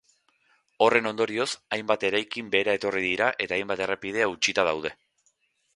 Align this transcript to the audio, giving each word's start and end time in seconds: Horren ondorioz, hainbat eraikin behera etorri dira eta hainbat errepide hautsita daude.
Horren 0.85 1.09
ondorioz, 1.09 1.47
hainbat 1.77 2.07
eraikin 2.11 2.49
behera 2.57 2.75
etorri 2.79 3.05
dira 3.05 3.29
eta 3.47 3.61
hainbat 3.61 3.87
errepide 3.87 4.27
hautsita 4.29 4.69
daude. 4.73 4.99